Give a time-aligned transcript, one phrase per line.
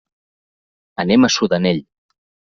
[1.05, 1.85] Anem a Sudanell.